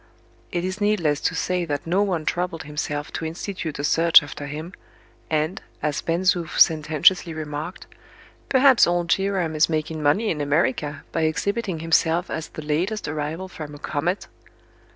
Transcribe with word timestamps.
It 0.51 0.65
is 0.65 0.81
needless 0.81 1.21
to 1.21 1.35
say 1.35 1.63
that 1.63 1.85
no 1.85 2.01
one 2.01 2.25
troubled 2.25 2.63
himself 2.63 3.13
to 3.13 3.23
institute 3.23 3.77
a 3.77 3.83
search 3.83 4.23
after 4.23 4.47
him, 4.47 4.73
and, 5.29 5.61
as 5.83 6.01
Ben 6.01 6.21
Zoof 6.21 6.57
sententiously 6.59 7.35
remarked, 7.35 7.85
"Perhaps 8.49 8.87
old 8.87 9.09
Jehoram 9.09 9.53
is 9.53 9.69
making 9.69 10.01
money 10.01 10.31
in 10.31 10.41
America 10.41 11.03
by 11.11 11.21
exhibiting 11.25 11.81
himself 11.81 12.31
as 12.31 12.47
the 12.47 12.63
latest 12.63 13.07
arrival 13.07 13.47
from 13.47 13.75
a 13.75 13.77
comet!" 13.77 14.25